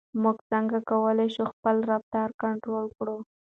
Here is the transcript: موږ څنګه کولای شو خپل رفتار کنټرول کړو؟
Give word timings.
موږ 0.21 0.37
څنګه 0.51 0.77
کولای 0.89 1.27
شو 1.35 1.43
خپل 1.53 1.75
رفتار 1.91 2.29
کنټرول 2.41 2.85
کړو؟ 2.97 3.17